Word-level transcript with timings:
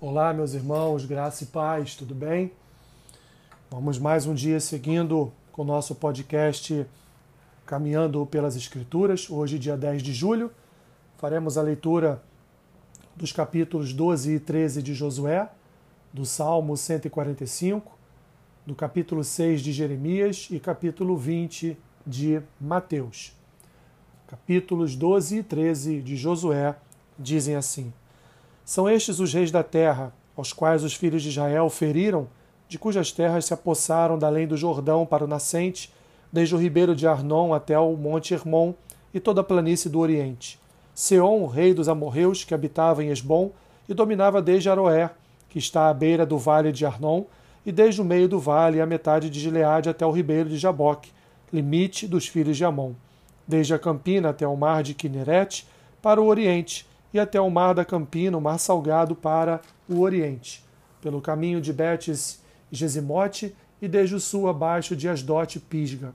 Olá, 0.00 0.34
meus 0.34 0.54
irmãos, 0.54 1.06
graça 1.06 1.44
e 1.44 1.46
paz, 1.46 1.94
tudo 1.94 2.16
bem? 2.16 2.50
Vamos 3.70 3.96
mais 3.96 4.26
um 4.26 4.34
dia 4.34 4.58
seguindo 4.58 5.32
com 5.52 5.62
o 5.62 5.64
nosso 5.64 5.94
podcast 5.94 6.84
Caminhando 7.64 8.26
pelas 8.26 8.56
Escrituras. 8.56 9.30
Hoje, 9.30 9.56
dia 9.56 9.76
10 9.76 10.02
de 10.02 10.12
julho, 10.12 10.50
faremos 11.16 11.56
a 11.56 11.62
leitura 11.62 12.20
dos 13.14 13.30
capítulos 13.30 13.92
12 13.92 14.34
e 14.34 14.40
13 14.40 14.82
de 14.82 14.94
Josué, 14.94 15.48
do 16.12 16.26
Salmo 16.26 16.76
145, 16.76 17.96
do 18.66 18.74
capítulo 18.74 19.22
6 19.22 19.62
de 19.62 19.72
Jeremias 19.72 20.48
e 20.50 20.58
capítulo 20.58 21.16
20 21.16 21.78
de 22.04 22.42
Mateus. 22.60 23.32
Capítulos 24.26 24.96
12 24.96 25.38
e 25.38 25.42
13 25.44 26.02
de 26.02 26.16
Josué 26.16 26.74
dizem 27.16 27.54
assim: 27.54 27.92
São 28.64 28.88
estes 28.88 29.20
os 29.20 29.32
reis 29.34 29.50
da 29.50 29.62
terra, 29.62 30.12
aos 30.34 30.52
quais 30.52 30.82
os 30.82 30.94
filhos 30.94 31.22
de 31.22 31.28
Israel 31.28 31.68
feriram, 31.68 32.26
de 32.66 32.78
cujas 32.78 33.12
terras 33.12 33.44
se 33.44 33.52
apossaram 33.52 34.18
da 34.18 34.26
além 34.26 34.46
do 34.46 34.56
Jordão 34.56 35.04
para 35.04 35.24
o 35.24 35.28
nascente, 35.28 35.92
desde 36.32 36.54
o 36.54 36.58
ribeiro 36.58 36.96
de 36.96 37.06
Arnon 37.06 37.52
até 37.52 37.78
o 37.78 37.94
monte 37.94 38.32
Hermon 38.32 38.72
e 39.12 39.20
toda 39.20 39.42
a 39.42 39.44
planície 39.44 39.90
do 39.90 40.00
Oriente. 40.00 40.58
Seom, 40.94 41.46
rei 41.46 41.74
dos 41.74 41.88
amorreus, 41.90 42.42
que 42.42 42.54
habitava 42.54 43.04
em 43.04 43.10
Esbom, 43.10 43.52
e 43.86 43.92
dominava 43.92 44.40
desde 44.40 44.70
Aroé, 44.70 45.10
que 45.50 45.58
está 45.58 45.90
à 45.90 45.94
beira 45.94 46.24
do 46.24 46.38
vale 46.38 46.72
de 46.72 46.86
Arnon, 46.86 47.24
e 47.66 47.70
desde 47.70 48.00
o 48.00 48.04
meio 48.04 48.28
do 48.28 48.40
vale 48.40 48.80
a 48.80 48.86
metade 48.86 49.28
de 49.28 49.40
Gileade 49.40 49.90
até 49.90 50.06
o 50.06 50.10
ribeiro 50.10 50.48
de 50.48 50.56
Jaboque, 50.56 51.12
limite 51.52 52.08
dos 52.08 52.26
filhos 52.26 52.56
de 52.56 52.64
Amon, 52.64 52.92
desde 53.46 53.74
a 53.74 53.78
campina 53.78 54.30
até 54.30 54.48
o 54.48 54.56
mar 54.56 54.82
de 54.82 54.94
Kineret, 54.94 55.66
para 56.00 56.20
o 56.20 56.26
oriente, 56.26 56.86
e 57.14 57.20
até 57.20 57.40
o 57.40 57.48
mar 57.48 57.72
da 57.74 57.84
Campina, 57.84 58.36
o 58.36 58.40
mar 58.40 58.58
salgado, 58.58 59.14
para 59.14 59.60
o 59.88 60.00
oriente, 60.00 60.64
pelo 61.00 61.20
caminho 61.20 61.60
de 61.60 61.72
Betes 61.72 62.42
e 62.72 62.76
Gesimote, 62.76 63.54
e 63.80 63.86
desde 63.86 64.16
o 64.16 64.20
sul 64.20 64.48
abaixo 64.48 64.96
de 64.96 65.08
Asdote 65.08 65.58
e 65.58 65.60
Pisga, 65.60 66.12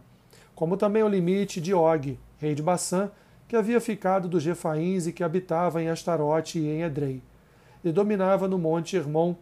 como 0.54 0.76
também 0.76 1.02
o 1.02 1.08
limite 1.08 1.62
de 1.62 1.74
Og, 1.74 2.20
rei 2.38 2.54
de 2.54 2.62
Bassã, 2.62 3.10
que 3.48 3.56
havia 3.56 3.80
ficado 3.80 4.28
dos 4.28 4.44
Refaíns 4.44 5.08
e 5.08 5.14
que 5.14 5.24
habitava 5.24 5.82
em 5.82 5.88
Astarote 5.88 6.60
e 6.60 6.68
em 6.68 6.82
Edrei. 6.82 7.22
E 7.84 7.92
dominava 7.92 8.48
no 8.48 8.60
monte 8.60 8.98
Hermon 8.98 9.36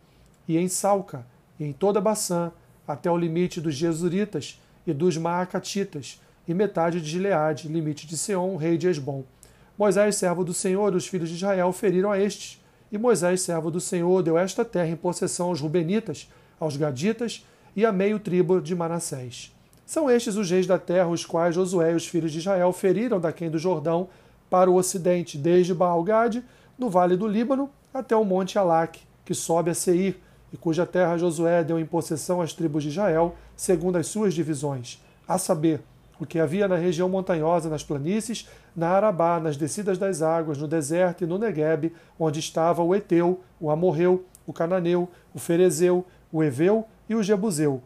e 0.48 0.58
em 0.58 0.68
Salca, 0.68 1.26
e 1.60 1.66
em 1.66 1.74
toda 1.74 2.00
Bassã, 2.00 2.52
até 2.88 3.10
o 3.10 3.18
limite 3.18 3.60
dos 3.60 3.74
Jesuritas 3.74 4.62
e 4.86 4.94
dos 4.94 5.18
Maacatitas, 5.18 6.22
e 6.48 6.54
metade 6.54 7.02
de 7.02 7.10
Gileade, 7.10 7.68
limite 7.68 8.06
de 8.06 8.16
Seom, 8.16 8.58
rei 8.58 8.78
de 8.78 8.88
Esbom 8.88 9.24
Moisés, 9.78 10.16
servo 10.16 10.44
do 10.44 10.54
Senhor, 10.54 10.96
os 10.96 11.08
filhos 11.08 11.30
de 11.30 11.36
Israel 11.36 11.72
feriram 11.72 12.12
a 12.12 12.20
estes. 12.20 12.60
E 12.92 12.98
Moisés, 12.98 13.42
servo 13.42 13.70
do 13.70 13.80
Senhor, 13.80 14.24
deu 14.24 14.38
esta 14.38 14.66
terra 14.66 14.90
em 14.90 14.96
possessão 14.96 15.50
aos 15.50 15.62
Rubenitas, 15.62 16.28
aos 16.60 16.76
Gaditas 16.76 17.46
e 17.76 17.86
a 17.86 17.92
meio 17.92 18.20
tribo 18.20 18.60
de 18.60 18.74
Manassés. 18.74 19.54
São 19.86 20.10
estes 20.10 20.36
os 20.36 20.50
reis 20.50 20.66
da 20.66 20.80
terra, 20.80 21.08
os 21.08 21.26
quais 21.26 21.54
Josué 21.54 21.92
e 21.92 21.96
os 21.96 22.08
filhos 22.08 22.32
de 22.32 22.40
Israel 22.40 22.74
feriram 22.74 23.20
daquém 23.20 23.52
do 23.52 23.60
Jordão 23.60 24.10
para 24.50 24.70
o 24.70 24.76
ocidente, 24.76 25.38
desde 25.38 25.74
Baal-Gade, 25.74 26.44
no 26.78 26.90
vale 26.90 27.16
do 27.16 27.28
Líbano, 27.28 27.70
até 27.94 28.16
o 28.16 28.26
monte 28.26 28.58
Alaque, 28.58 29.02
que 29.24 29.36
sobe 29.36 29.70
a 29.70 29.76
Seir, 29.76 30.18
e 30.52 30.58
cuja 30.58 30.86
terra 30.86 31.18
Josué 31.18 31.64
deu 31.64 31.78
em 31.78 31.86
possessão 31.86 32.42
às 32.42 32.52
tribos 32.52 32.84
de 32.84 32.90
Israel, 32.90 33.36
segundo 33.56 33.98
as 33.98 34.08
suas 34.08 34.34
divisões, 34.34 35.02
a 35.28 35.38
saber, 35.38 35.82
o 36.20 36.26
que 36.26 36.40
havia 36.40 36.68
na 36.68 36.76
região 36.76 37.08
montanhosa, 37.08 37.70
nas 37.70 37.84
planícies, 37.84 38.48
na 38.76 38.90
Arabá, 38.90 39.40
nas 39.40 39.58
descidas 39.58 39.98
das 39.98 40.22
águas, 40.22 40.58
no 40.58 40.68
deserto 40.68 41.24
e 41.24 41.28
no 41.28 41.38
Negueb, 41.38 41.94
onde 42.20 42.40
estava 42.40 42.84
o 42.84 42.96
Eteu, 42.96 43.42
o 43.60 43.70
Amorreu, 43.70 44.26
o 44.46 44.54
Cananeu, 44.54 45.08
o 45.34 45.40
Ferezeu, 45.40 46.06
o 46.32 46.44
Eveu 46.44 46.86
e 47.08 47.16
o 47.16 47.24
Jebuseu. 47.24 47.82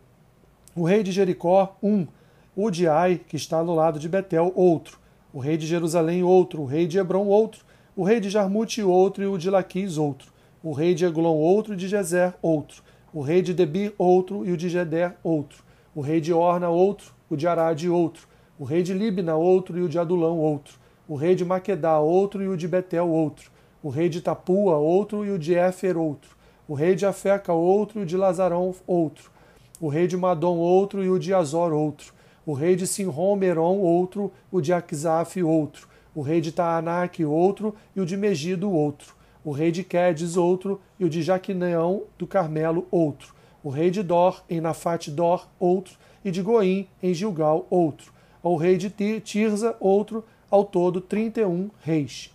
O 0.75 0.83
rei 0.83 1.03
de 1.03 1.11
Jericó, 1.11 1.75
um. 1.83 2.07
O 2.55 2.69
de 2.69 2.87
Ai, 2.87 3.19
que 3.27 3.35
está 3.35 3.63
no 3.63 3.75
lado 3.75 3.99
de 3.99 4.07
Betel, 4.07 4.51
outro. 4.55 4.99
O 5.33 5.39
rei 5.39 5.57
de 5.57 5.65
Jerusalém, 5.65 6.23
outro. 6.23 6.61
O 6.61 6.65
rei 6.65 6.87
de 6.87 6.97
Hebron, 6.97 7.25
outro. 7.25 7.65
O 7.95 8.03
rei 8.03 8.19
de 8.19 8.29
Jarmute, 8.29 8.81
outro. 8.81 9.23
E 9.23 9.27
o 9.27 9.37
de 9.37 9.49
Laquis, 9.49 9.97
outro. 9.97 10.31
O 10.63 10.71
rei 10.71 10.93
de 10.93 11.05
Eglon, 11.05 11.35
outro. 11.35 11.73
E 11.73 11.77
de 11.77 11.87
Gezer, 11.87 12.33
outro. 12.41 12.83
O 13.13 13.21
rei 13.21 13.41
de 13.41 13.53
Debir, 13.53 13.93
outro. 13.97 14.45
E 14.45 14.51
o 14.51 14.57
de 14.57 14.69
Geder, 14.69 15.15
outro. 15.23 15.63
O 15.95 16.01
rei 16.01 16.21
de 16.21 16.33
Orna, 16.33 16.69
outro 16.69 17.13
o 17.31 17.37
de 17.37 17.47
Arade 17.47 17.89
outro, 17.89 18.27
o 18.59 18.65
rei 18.65 18.83
de 18.83 18.93
Libna 18.93 19.37
outro 19.37 19.79
e 19.79 19.81
o 19.81 19.87
de 19.87 19.97
Adulão 19.97 20.37
outro, 20.37 20.77
o 21.07 21.15
rei 21.15 21.33
de 21.33 21.45
Maquedá 21.45 21.97
outro 21.97 22.43
e 22.43 22.47
o 22.49 22.57
de 22.57 22.67
Betel 22.67 23.07
outro, 23.07 23.49
o 23.81 23.89
rei 23.89 24.09
de 24.09 24.19
Tapua 24.19 24.75
outro 24.75 25.25
e 25.25 25.31
o 25.31 25.39
de 25.39 25.55
Éfer 25.55 25.97
outro, 25.97 26.35
o 26.67 26.73
rei 26.73 26.93
de 26.93 27.05
Afeca 27.05 27.53
outro 27.53 28.01
e 28.01 28.03
o 28.03 28.05
de 28.05 28.17
Lazarão 28.17 28.75
outro, 28.85 29.31
o 29.79 29.87
rei 29.87 30.07
de 30.07 30.17
Madom 30.17 30.57
outro 30.57 31.01
e 31.01 31.09
o 31.09 31.17
de 31.17 31.33
Azor 31.33 31.71
outro, 31.71 32.13
o 32.45 32.51
rei 32.51 32.75
de 32.75 32.85
Sinrom 32.85 33.39
outro, 33.79 34.29
o 34.51 34.59
de 34.59 34.73
Aquizaf 34.73 35.41
outro, 35.41 35.87
o 36.13 36.21
rei 36.21 36.41
de 36.41 36.51
Taanac 36.51 37.23
outro 37.23 37.73
e 37.95 38.01
o 38.01 38.05
de 38.05 38.17
Megido 38.17 38.69
outro, 38.69 39.15
o 39.41 39.51
rei 39.51 39.71
de 39.71 39.85
Quedes 39.85 40.35
outro 40.35 40.81
e 40.99 41.05
o 41.05 41.09
de 41.09 41.21
Jaquineão 41.21 42.03
do 42.17 42.27
Carmelo 42.27 42.85
outro, 42.91 43.33
o 43.63 43.69
rei 43.69 43.89
de 43.89 44.03
Dor 44.03 44.43
em 44.49 44.59
Nafate 44.59 45.09
Dor 45.09 45.47
outro 45.57 45.97
e 46.23 46.31
de 46.31 46.41
Goim, 46.41 46.87
em 47.01 47.13
Gilgal, 47.13 47.65
outro. 47.69 48.11
Ao 48.43 48.55
rei 48.55 48.77
de 48.77 48.89
Tirza, 49.19 49.75
outro, 49.79 50.23
ao 50.49 50.65
todo 50.65 50.99
31 50.99 51.69
reis. 51.81 52.31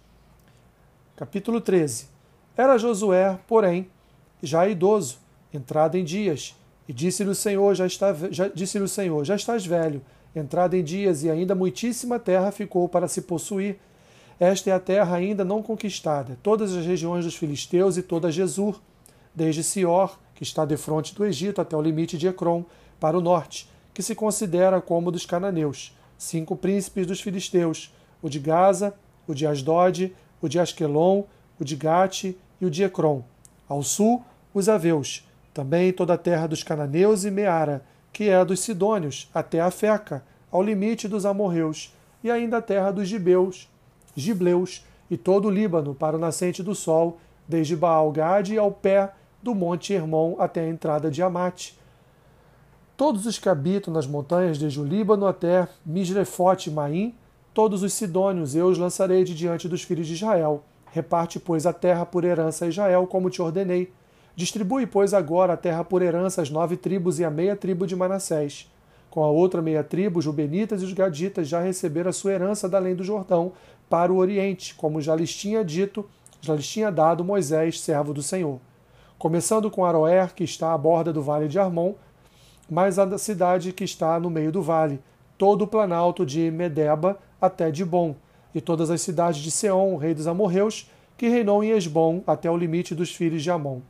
Capítulo 1.17 1.61
13. 1.61 2.07
Era 2.57 2.79
Josué, 2.79 3.39
porém, 3.47 3.89
já 4.43 4.67
idoso, 4.69 5.19
entrado 5.53 5.97
em 5.97 6.05
dias, 6.05 6.55
e 6.89 6.93
disse-lhe 6.93 7.31
o 7.31 7.35
Senhor, 7.35 7.75
já 7.75 7.87
está, 7.87 8.15
já, 8.31 8.49
disse 8.49 8.79
o 8.79 8.89
Senhor, 8.89 9.25
já 9.25 9.35
estás 9.35 9.67
velho, 9.67 10.01
entrado 10.35 10.75
em 10.75 10.85
dias, 10.85 11.25
e 11.25 11.31
ainda 11.31 11.55
muitíssima 11.55 12.19
terra 12.19 12.51
ficou 12.53 12.89
para 12.89 13.09
se 13.09 13.23
possuir. 13.23 13.79
Esta 14.39 14.71
é 14.71 14.73
a 14.73 14.81
terra 14.81 15.17
ainda 15.17 15.45
não 15.45 15.63
conquistada, 15.63 16.39
todas 16.43 16.75
as 16.75 16.85
regiões 16.87 17.25
dos 17.25 17.35
filisteus 17.35 17.97
e 17.97 18.03
toda 18.03 18.31
Jesur, 18.31 18.81
desde 19.35 19.65
Sior, 19.65 20.19
que 20.35 20.43
está 20.43 20.65
defronte 20.65 21.15
do 21.15 21.25
Egito, 21.25 21.61
até 21.61 21.77
o 21.77 21.83
limite 21.83 22.19
de 22.19 22.29
Ecrom, 22.29 22.65
para 23.01 23.17
o 23.17 23.21
norte, 23.21 23.69
que 23.97 24.03
se 24.03 24.15
considera 24.15 24.79
como 24.79 25.11
dos 25.11 25.25
cananeus, 25.25 25.97
cinco 26.19 26.55
príncipes 26.55 27.07
dos 27.07 27.19
filisteus, 27.19 27.91
o 28.21 28.29
de 28.29 28.39
Gaza, 28.39 28.93
o 29.27 29.33
de 29.33 29.47
Asdod, 29.47 30.15
o 30.39 30.51
de 30.51 30.61
Asquelon, 30.61 31.25
o 31.59 31.65
de 31.65 31.77
Gate 31.77 32.37
e 32.61 32.67
o 32.67 32.71
de 32.71 32.85
Ecrom. 32.85 33.23
Ao 33.67 33.83
sul, 33.83 34.23
os 34.53 34.69
aveus, 34.69 35.27
também 35.55 35.95
toda 35.95 36.13
a 36.13 36.19
terra 36.19 36.47
dos 36.47 36.63
cananeus 36.63 37.25
e 37.25 37.31
Meara, 37.31 37.87
que 38.13 38.29
é 38.29 38.37
a 38.37 38.45
dos 38.45 38.61
sidônios, 38.61 39.31
até 39.33 39.63
a 39.63 39.71
Feca, 39.71 40.23
ao 40.53 40.63
limite 40.63 41.09
dos 41.09 41.25
amorreus, 41.25 41.97
e 42.23 42.31
ainda 42.31 42.59
a 42.59 42.63
terra 42.63 42.91
dos 42.91 43.09
gibeus, 43.09 43.67
gibleus, 44.15 44.85
e 45.11 45.17
todo 45.17 45.49
o 45.49 45.51
Líbano, 45.51 45.95
para 45.95 46.17
o 46.17 46.21
nascente 46.21 46.63
do 46.63 46.75
sol, 46.75 47.19
desde 47.49 47.75
Baal-Gade 47.75 48.59
ao 48.59 48.71
pé 48.71 49.11
do 49.43 49.55
monte 49.55 49.95
Hermon 49.95 50.37
até 50.39 50.61
a 50.61 50.69
entrada 50.69 51.11
de 51.11 51.23
Amate, 51.23 51.79
todos 52.97 53.27
os 53.27 53.39
que 53.39 53.49
habitam 53.49 53.93
nas 53.93 54.07
montanhas, 54.07 54.59
desde 54.59 54.81
o 54.81 54.85
Líbano 54.85 55.27
até 55.27 55.69
Misrefote 55.85 56.71
e 56.71 56.73
Maim, 56.73 57.15
todos 57.53 57.83
os 57.83 57.93
sidônios 57.93 58.55
eu 58.55 58.67
os 58.67 58.79
lançarei 58.79 59.23
de 59.23 59.35
diante 59.35 59.69
dos 59.69 59.83
filhos 59.83 60.07
de 60.07 60.15
Israel. 60.15 60.65
Reparte, 60.91 61.39
pois, 61.39 61.67
a 61.67 61.73
terra 61.73 62.07
por 62.07 62.25
herança 62.25 62.65
a 62.65 62.69
Israel, 62.69 63.07
como 63.07 63.29
te 63.29 63.43
ordenei. 63.43 63.93
Distribui, 64.35 64.87
pois, 64.87 65.13
agora 65.13 65.53
a 65.53 65.57
terra 65.57 65.85
por 65.85 66.01
herança 66.01 66.41
às 66.41 66.49
nove 66.49 66.77
tribos 66.77 67.19
e 67.19 67.25
a 67.25 67.31
meia 67.31 67.55
tribo 67.55 67.87
de 67.87 67.95
Manassés. 67.95 68.71
Com 69.11 69.23
a 69.23 69.31
outra 69.31 69.61
meia 69.61 69.85
tribo, 69.85 70.19
os 70.19 70.27
Rubenitas 70.27 70.83
e 70.83 70.85
os 70.85 70.93
Gaditas 70.93 71.49
já 71.49 71.61
receberam 71.61 72.11
a 72.11 72.13
sua 72.13 72.33
herança 72.33 72.69
da 72.69 72.79
além 72.79 72.95
do 72.95 73.05
Jordão, 73.05 73.53
para 73.89 74.13
o 74.13 74.17
Oriente, 74.17 74.75
como 74.75 75.01
já 75.01 75.15
lhes 75.15 75.35
tinha 75.35 75.65
dito, 75.65 76.09
já 76.41 76.55
lhes 76.55 76.67
tinha 76.67 76.91
dado 76.91 77.25
Moisés, 77.25 77.81
servo 77.81 78.13
do 78.13 78.23
Senhor. 78.23 78.59
Começando 79.19 79.71
com 79.71 79.85
Aroer, 79.85 80.35
que 80.35 80.45
está 80.45 80.75
à 80.75 80.79
borda 80.79 81.13
do 81.13 81.23
vale 81.23 81.49
de 81.49 81.59
Armon, 81.59 81.95
mas 82.69 82.99
a 82.99 83.19
cidade 83.19 83.73
que 83.73 83.85
está 83.85 84.19
no 84.19 84.31
meio 84.31 84.51
do 84.51 84.63
vale, 84.63 85.01
todo 85.39 85.63
o 85.63 85.67
planalto 85.67 86.25
de 86.25 86.51
Medeba 86.51 87.19
até 87.41 87.71
Dibon, 87.71 88.15
e 88.55 88.61
todas 88.61 88.91
as 88.91 89.03
cidades 89.03 89.43
de 89.43 89.51
Seom, 89.51 89.97
rei 89.97 90.15
dos 90.15 90.27
amorreus, 90.27 90.91
que 91.17 91.29
reinou 91.29 91.63
em 91.63 91.71
Esbom 91.71 92.23
até 92.27 92.51
o 92.51 92.57
limite 92.57 92.95
dos 92.95 93.15
filhos 93.15 93.43
de 93.43 93.51
Amon, 93.51 93.81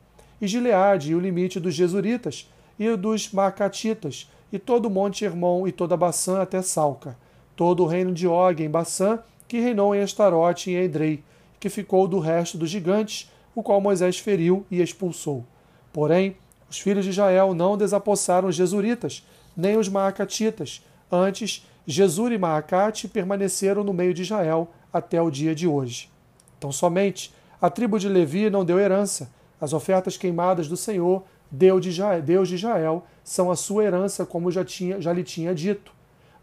e 0.40 0.46
Gileade 0.46 1.12
e 1.12 1.14
o 1.14 1.20
limite 1.20 1.58
dos 1.58 1.74
Jesuritas, 1.74 2.50
e 2.78 2.94
dos 2.96 3.32
Macatitas, 3.32 4.30
e 4.52 4.58
todo 4.58 4.86
o 4.86 4.90
monte 4.90 5.24
Hermon 5.24 5.66
e 5.66 5.72
toda 5.72 5.96
Baçã 5.96 6.40
até 6.40 6.62
Salca, 6.62 7.16
todo 7.54 7.82
o 7.82 7.86
reino 7.86 8.12
de 8.12 8.26
Og 8.26 8.62
em 8.62 8.70
Baçã, 8.70 9.18
que 9.48 9.60
reinou 9.60 9.94
em 9.94 10.02
Estarote 10.02 10.70
e 10.70 10.74
em 10.74 10.82
Edrei, 10.82 11.22
que 11.58 11.68
ficou 11.68 12.06
do 12.06 12.18
resto 12.18 12.58
dos 12.58 12.70
gigantes, 12.70 13.30
o 13.54 13.62
qual 13.62 13.80
Moisés 13.80 14.18
feriu 14.18 14.66
e 14.70 14.82
expulsou. 14.82 15.44
Porém, 15.92 16.36
os 16.68 16.78
filhos 16.78 17.04
de 17.04 17.10
Israel 17.10 17.54
não 17.54 17.76
desapossaram 17.76 18.48
os 18.48 18.54
jesuritas, 18.54 19.26
nem 19.56 19.76
os 19.76 19.88
maacatitas. 19.88 20.84
Antes, 21.10 21.66
Jesur 21.86 22.32
e 22.32 22.38
Maacate 22.38 23.06
permaneceram 23.06 23.84
no 23.84 23.92
meio 23.92 24.12
de 24.12 24.22
Israel 24.22 24.68
até 24.92 25.22
o 25.22 25.30
dia 25.30 25.54
de 25.54 25.68
hoje. 25.68 26.10
Então, 26.58 26.72
somente 26.72 27.32
a 27.60 27.70
tribo 27.70 27.98
de 27.98 28.08
Levi 28.08 28.50
não 28.50 28.64
deu 28.64 28.78
herança, 28.78 29.30
As 29.58 29.72
ofertas 29.72 30.18
queimadas 30.18 30.68
do 30.68 30.76
Senhor, 30.76 31.24
Deus 31.50 31.82
de 31.82 32.54
Israel, 32.54 33.06
são 33.24 33.50
a 33.50 33.56
sua 33.56 33.84
herança, 33.84 34.26
como 34.26 34.50
já, 34.50 34.64
tinha, 34.64 35.00
já 35.00 35.12
lhe 35.12 35.24
tinha 35.24 35.54
dito. 35.54 35.92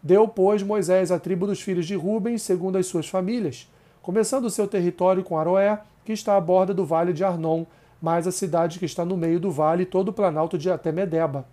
Deu, 0.02 0.26
pois, 0.26 0.62
Moisés 0.62 1.12
a 1.12 1.18
tribo 1.18 1.46
dos 1.46 1.60
filhos 1.60 1.86
de 1.86 1.94
Ruben, 1.94 2.36
segundo 2.36 2.76
as 2.76 2.86
suas 2.86 3.08
famílias, 3.08 3.70
começando 4.02 4.46
o 4.46 4.50
seu 4.50 4.66
território 4.66 5.22
com 5.22 5.38
Aroé, 5.38 5.80
que 6.04 6.12
está 6.12 6.36
à 6.36 6.40
borda 6.40 6.74
do 6.74 6.84
vale 6.84 7.12
de 7.12 7.24
Arnon, 7.24 7.64
mais 8.04 8.26
a 8.26 8.32
cidade 8.32 8.78
que 8.78 8.84
está 8.84 9.02
no 9.02 9.16
meio 9.16 9.40
do 9.40 9.50
vale 9.50 9.84
e 9.84 9.86
todo 9.86 10.10
o 10.10 10.12
planalto 10.12 10.58
de 10.58 10.70
até 10.70 10.92
Medeba. 10.92 11.46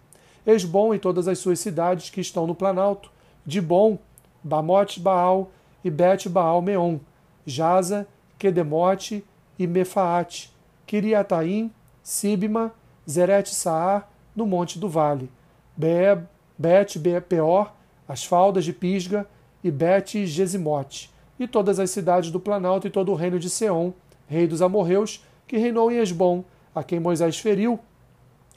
Esbom 0.46 0.94
e 0.94 1.00
todas 1.00 1.26
as 1.30 1.40
suas 1.40 1.62
cidades 1.62 2.10
que 2.10 2.20
estão 2.20 2.46
no 2.46 2.54
planalto, 2.54 3.10
Dibon, 3.46 3.98
Bamote 4.44 5.00
Baal 5.00 5.50
e 5.82 5.90
Bet 5.90 6.28
Baal 6.28 6.62
Meon, 6.62 6.98
Jaza, 7.46 8.06
Kedemote 8.38 9.24
e 9.58 9.66
Mefaate, 9.66 10.52
Kiriataim, 10.86 11.72
Sibma, 12.04 12.74
Zeret 13.10 13.48
Saar, 13.48 14.12
no 14.36 14.46
monte 14.46 14.78
do 14.78 14.90
vale, 14.90 15.32
Bet 15.78 17.00
Peor, 17.30 17.72
as 18.10 18.26
faldas 18.26 18.66
de 18.66 18.74
Pisga 18.74 19.26
e 19.64 19.72
Bet 19.72 20.26
Gesimote, 20.26 21.10
e 21.40 21.48
todas 21.48 21.80
as 21.80 21.92
cidades 21.92 22.30
do 22.30 22.42
Planalto 22.42 22.88
e 22.88 22.92
todo 22.92 23.10
o 23.14 23.16
reino 23.16 23.40
de 23.40 23.50
Seom, 23.50 23.94
rei 24.28 24.48
dos 24.48 24.62
amorreus, 24.62 25.24
que 25.48 25.58
reinou 25.58 25.92
em 25.92 25.98
Esbom, 25.98 26.44
a 26.74 26.84
quem 26.84 27.00
Moisés 27.00 27.38
feriu, 27.38 27.80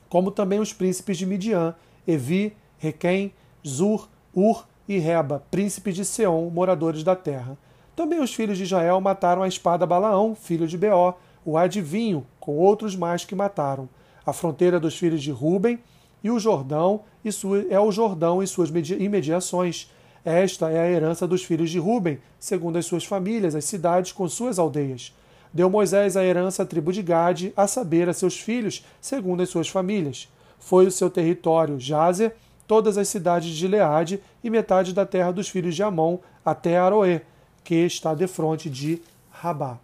como 0.08 0.30
também 0.30 0.60
os 0.60 0.72
príncipes 0.72 1.18
de 1.18 1.26
Midian, 1.26 1.74
Evi, 2.06 2.54
Requém, 2.78 3.32
Zur, 3.66 4.08
Ur 4.34 4.66
e 4.88 4.98
Reba, 4.98 5.42
príncipes 5.50 5.96
de 5.96 6.04
Seom, 6.04 6.50
moradores 6.50 7.02
da 7.02 7.16
terra. 7.16 7.58
Também 7.96 8.20
os 8.20 8.34
filhos 8.34 8.58
de 8.58 8.64
Israel 8.64 9.00
mataram 9.00 9.42
a 9.42 9.48
espada 9.48 9.86
Balaão, 9.86 10.34
filho 10.34 10.66
de 10.66 10.76
Beó, 10.76 11.14
o 11.44 11.56
adivinho, 11.56 12.26
com 12.40 12.56
outros 12.56 12.96
mais 12.96 13.24
que 13.24 13.34
mataram. 13.34 13.88
A 14.26 14.32
fronteira 14.32 14.80
dos 14.80 14.96
filhos 14.96 15.22
de 15.22 15.30
Ruben 15.30 15.78
e 16.22 16.30
o 16.30 16.38
Jordão 16.38 17.02
e 17.24 17.30
sua, 17.30 17.66
é 17.68 17.78
o 17.78 17.92
Jordão 17.92 18.42
e 18.42 18.46
suas 18.46 18.70
imediações. 18.70 19.90
Esta 20.24 20.70
é 20.70 20.80
a 20.80 20.90
herança 20.90 21.26
dos 21.26 21.44
filhos 21.44 21.70
de 21.70 21.78
Ruben, 21.78 22.18
segundo 22.38 22.78
as 22.78 22.86
suas 22.86 23.04
famílias, 23.04 23.54
as 23.54 23.64
cidades 23.66 24.10
com 24.10 24.28
suas 24.28 24.58
aldeias. 24.58 25.14
Deu 25.54 25.70
Moisés 25.70 26.16
a 26.16 26.24
herança 26.24 26.64
à 26.64 26.66
tribo 26.66 26.92
de 26.92 27.00
Gade, 27.00 27.52
a 27.56 27.68
saber, 27.68 28.08
a 28.08 28.12
seus 28.12 28.40
filhos, 28.40 28.84
segundo 29.00 29.40
as 29.40 29.48
suas 29.48 29.68
famílias. 29.68 30.28
Foi 30.58 30.84
o 30.84 30.90
seu 30.90 31.08
território 31.08 31.78
Jazer, 31.78 32.34
todas 32.66 32.98
as 32.98 33.06
cidades 33.06 33.50
de 33.50 33.54
Gileade 33.54 34.20
e 34.42 34.50
metade 34.50 34.92
da 34.92 35.06
terra 35.06 35.30
dos 35.30 35.48
filhos 35.48 35.76
de 35.76 35.82
Amon, 35.84 36.18
até 36.44 36.76
Aroê, 36.76 37.20
que 37.62 37.76
está 37.76 38.14
defronte 38.14 38.68
de 38.68 39.00
Rabá. 39.30 39.78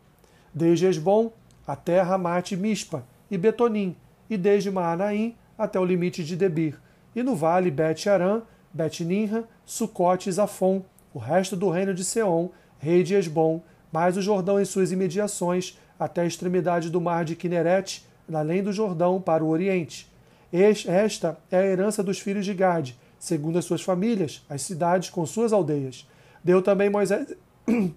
Desde 0.52 0.86
Esbom 0.86 1.30
até 1.64 2.00
Ramate 2.00 2.56
Mispa 2.56 3.04
e 3.30 3.38
Betonim, 3.38 3.94
e 4.28 4.36
desde 4.36 4.72
Maanaim 4.72 5.36
até 5.56 5.78
o 5.78 5.84
limite 5.84 6.24
de 6.24 6.34
Debir, 6.34 6.80
e 7.14 7.22
no 7.22 7.36
vale 7.36 7.70
Bet-Aram, 7.70 8.42
Bet-Ninra, 8.72 9.44
Sucote 9.64 10.28
e 10.28 10.32
Zafon, 10.32 10.82
o 11.14 11.18
resto 11.20 11.54
do 11.54 11.70
reino 11.70 11.94
de 11.94 12.04
Seom, 12.04 12.50
rei 12.80 13.04
de 13.04 13.14
Esbom, 13.14 13.62
mais 13.92 14.16
o 14.16 14.22
Jordão 14.22 14.60
em 14.60 14.64
suas 14.64 14.92
imediações, 14.92 15.78
até 15.98 16.22
a 16.22 16.26
extremidade 16.26 16.90
do 16.90 17.00
mar 17.00 17.24
de 17.24 17.36
Kineret, 17.36 18.04
além 18.32 18.62
do 18.62 18.72
Jordão, 18.72 19.20
para 19.20 19.44
o 19.44 19.48
oriente. 19.48 20.10
Esta 20.52 21.38
é 21.50 21.58
a 21.58 21.66
herança 21.66 22.02
dos 22.02 22.18
filhos 22.18 22.44
de 22.44 22.54
Gade, 22.54 22.96
segundo 23.18 23.58
as 23.58 23.64
suas 23.64 23.82
famílias, 23.82 24.44
as 24.48 24.62
cidades 24.62 25.10
com 25.10 25.24
suas 25.26 25.52
aldeias. 25.52 26.08
Deu 26.42 26.62
também 26.62 26.88
Moisés, 26.88 27.34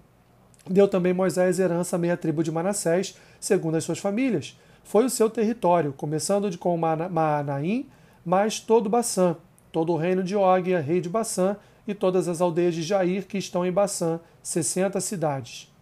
Deu 0.68 0.88
também 0.88 1.12
Moisés 1.12 1.58
herança 1.58 1.96
à 1.96 1.98
meia 1.98 2.16
tribo 2.16 2.42
de 2.42 2.50
Manassés, 2.50 3.16
segundo 3.38 3.76
as 3.76 3.84
suas 3.84 3.98
famílias, 3.98 4.56
foi 4.82 5.04
o 5.04 5.10
seu 5.10 5.28
território, 5.28 5.92
começando 5.92 6.50
de 6.50 6.58
com 6.58 6.76
Maanaim, 6.76 7.86
mas 8.24 8.60
todo 8.60 8.88
Baçã, 8.88 9.36
todo 9.72 9.92
o 9.92 9.96
reino 9.96 10.22
de 10.22 10.36
Og, 10.36 10.70
rei 10.80 11.00
de 11.00 11.08
Baçã, 11.08 11.56
e 11.86 11.94
todas 11.94 12.28
as 12.28 12.40
aldeias 12.40 12.74
de 12.74 12.82
Jair 12.82 13.26
que 13.26 13.36
estão 13.36 13.66
em 13.66 13.72
Baçã, 13.72 14.20
sessenta 14.42 15.00
cidades. 15.00 15.73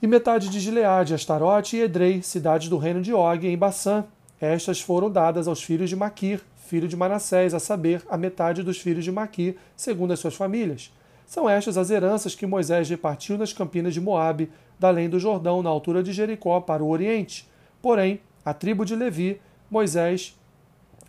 E 0.00 0.06
metade 0.06 0.48
de 0.48 0.60
Gileade, 0.60 1.14
Astarote 1.14 1.76
e 1.76 1.80
Edrei, 1.80 2.22
cidades 2.22 2.68
do 2.68 2.76
reino 2.76 3.00
de 3.00 3.14
Og, 3.14 3.46
em 3.46 3.56
Baçã. 3.56 4.04
Estas 4.40 4.80
foram 4.80 5.10
dadas 5.10 5.48
aos 5.48 5.62
filhos 5.62 5.88
de 5.88 5.96
Maquir, 5.96 6.42
filho 6.66 6.86
de 6.86 6.96
Manassés, 6.96 7.54
a 7.54 7.58
saber, 7.58 8.04
a 8.08 8.16
metade 8.16 8.62
dos 8.62 8.78
filhos 8.78 9.04
de 9.04 9.10
Maquir, 9.10 9.56
segundo 9.74 10.12
as 10.12 10.18
suas 10.18 10.34
famílias. 10.34 10.92
São 11.26 11.48
estas 11.48 11.78
as 11.78 11.90
heranças 11.90 12.34
que 12.34 12.46
Moisés 12.46 12.88
repartiu 12.88 13.38
nas 13.38 13.52
campinas 13.52 13.94
de 13.94 14.00
Moabe, 14.00 14.50
da 14.78 14.88
além 14.88 15.08
do 15.08 15.18
Jordão, 15.18 15.62
na 15.62 15.70
altura 15.70 16.02
de 16.02 16.12
Jericó, 16.12 16.60
para 16.60 16.84
o 16.84 16.90
oriente 16.90 17.48
Porém, 17.86 18.20
a 18.44 18.52
tribo 18.52 18.84
de 18.84 18.96
Levi, 18.96 19.40
Moisés 19.70 20.36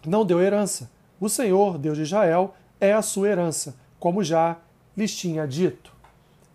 não 0.06 0.24
deu 0.24 0.40
herança. 0.40 0.92
O 1.20 1.28
Senhor, 1.28 1.78
Deus 1.78 1.98
de 1.98 2.04
Israel, 2.04 2.54
é 2.80 2.94
a 2.94 3.02
sua 3.02 3.30
herança, 3.30 3.76
como 4.00 4.24
já 4.24 4.58
lhes 4.96 5.16
tinha 5.16 5.48
dito. 5.48 5.92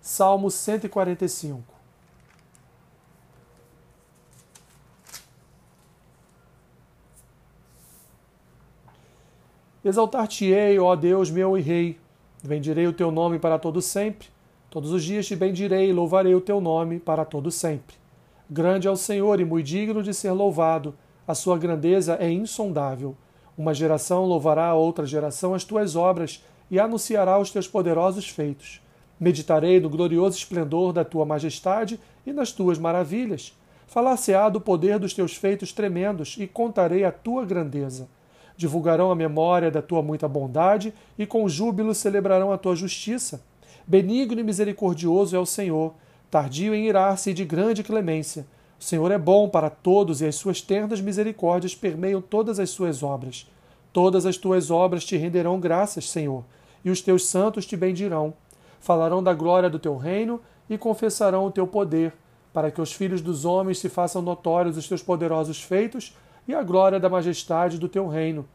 Salmo 0.00 0.48
145. 0.48 1.71
Exaltar-te-ei, 9.84 10.78
ó 10.78 10.94
Deus 10.94 11.28
meu 11.28 11.58
e 11.58 11.60
Rei, 11.60 11.98
bendirei 12.40 12.86
o 12.86 12.92
teu 12.92 13.10
nome 13.10 13.40
para 13.40 13.58
todo 13.58 13.82
sempre. 13.82 14.28
Todos 14.70 14.92
os 14.92 15.02
dias 15.02 15.26
te 15.26 15.34
bendirei 15.34 15.90
e 15.90 15.92
louvarei 15.92 16.36
o 16.36 16.40
teu 16.40 16.60
nome 16.60 17.00
para 17.00 17.24
todo 17.24 17.50
sempre. 17.50 17.96
Grande 18.48 18.86
é 18.86 18.90
o 18.92 18.96
Senhor 18.96 19.40
e 19.40 19.44
muito 19.44 19.66
digno 19.66 20.00
de 20.00 20.14
ser 20.14 20.30
louvado. 20.30 20.94
A 21.26 21.34
sua 21.34 21.58
grandeza 21.58 22.16
é 22.20 22.30
insondável. 22.30 23.16
Uma 23.58 23.74
geração 23.74 24.24
louvará 24.24 24.66
a 24.66 24.74
outra 24.74 25.04
geração 25.04 25.52
as 25.52 25.64
tuas 25.64 25.96
obras 25.96 26.44
e 26.70 26.78
anunciará 26.78 27.36
os 27.36 27.50
teus 27.50 27.66
poderosos 27.66 28.28
feitos. 28.28 28.80
Meditarei 29.18 29.80
no 29.80 29.90
glorioso 29.90 30.38
esplendor 30.38 30.92
da 30.92 31.04
tua 31.04 31.26
majestade 31.26 31.98
e 32.24 32.32
nas 32.32 32.52
tuas 32.52 32.78
maravilhas. 32.78 33.52
Falar-se-á 33.88 34.48
do 34.48 34.60
poder 34.60 35.00
dos 35.00 35.12
teus 35.12 35.34
feitos 35.34 35.72
tremendos 35.72 36.36
e 36.38 36.46
contarei 36.46 37.04
a 37.04 37.10
tua 37.10 37.44
grandeza. 37.44 38.08
Divulgarão 38.56 39.10
a 39.10 39.14
memória 39.14 39.70
da 39.70 39.82
tua 39.82 40.02
muita 40.02 40.28
bondade 40.28 40.92
e 41.18 41.26
com 41.26 41.48
júbilo 41.48 41.94
celebrarão 41.94 42.52
a 42.52 42.58
tua 42.58 42.76
justiça. 42.76 43.42
Benigno 43.86 44.40
e 44.40 44.44
misericordioso 44.44 45.34
é 45.34 45.38
o 45.38 45.46
Senhor 45.46 45.94
tardio 46.32 46.74
em 46.74 46.86
irar-se 46.86 47.28
e 47.28 47.34
de 47.34 47.44
grande 47.44 47.82
clemência. 47.82 48.46
O 48.80 48.82
Senhor 48.82 49.12
é 49.12 49.18
bom 49.18 49.50
para 49.50 49.68
todos 49.68 50.22
e 50.22 50.26
as 50.26 50.34
suas 50.34 50.62
ternas 50.62 50.98
misericórdias 50.98 51.74
permeiam 51.74 52.22
todas 52.22 52.58
as 52.58 52.70
suas 52.70 53.02
obras. 53.02 53.46
Todas 53.92 54.24
as 54.24 54.38
tuas 54.38 54.70
obras 54.70 55.04
te 55.04 55.14
renderão 55.14 55.60
graças, 55.60 56.08
Senhor, 56.08 56.42
e 56.82 56.88
os 56.88 57.02
teus 57.02 57.26
santos 57.26 57.66
te 57.66 57.76
bendirão. 57.76 58.32
Falarão 58.80 59.22
da 59.22 59.34
glória 59.34 59.68
do 59.68 59.78
teu 59.78 59.98
reino 59.98 60.40
e 60.70 60.78
confessarão 60.78 61.44
o 61.44 61.50
teu 61.50 61.66
poder, 61.66 62.14
para 62.50 62.70
que 62.70 62.80
os 62.80 62.94
filhos 62.94 63.20
dos 63.20 63.44
homens 63.44 63.78
se 63.78 63.90
façam 63.90 64.22
notórios 64.22 64.78
os 64.78 64.88
teus 64.88 65.02
poderosos 65.02 65.60
feitos 65.60 66.16
e 66.46 66.54
a 66.54 66.62
glória 66.62 66.98
da 66.98 67.08
majestade 67.08 67.78
do 67.78 67.88
teu 67.88 68.08
reino. 68.08 68.46